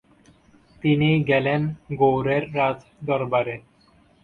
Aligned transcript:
তিনি 0.83 1.09
গেলেন 1.23 1.61
গৌড়ের 1.99 2.43
রাজ 2.55 2.77
দরবারে। 3.05 3.55